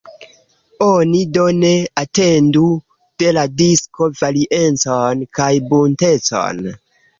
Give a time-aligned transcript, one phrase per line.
[0.85, 2.65] Oni do ne atendu
[3.25, 6.67] de la disko variecon kaj buntecon.